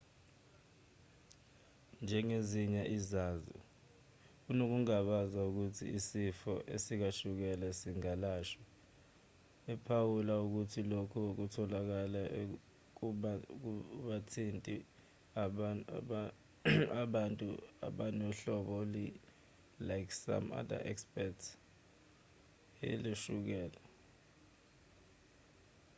njengezinye 2.03 2.81
izazi 2.97 3.57
unokungabaza 4.51 5.39
ngokuthi 5.43 5.85
isifo 5.97 6.53
sikashukela 6.83 7.67
singalashwa 7.79 8.65
ephawula 9.73 10.33
ukuthi 10.45 10.81
lokhu 10.91 11.19
okutholakele 11.29 12.21
akubathinti 12.41 14.75
abantu 17.05 17.47
abanohlobo 17.87 18.77
ike 19.97 20.13
some 20.25 20.47
other 20.59 20.81
experts 20.91 21.45
he 22.79 22.89
lukashukela 23.03 23.79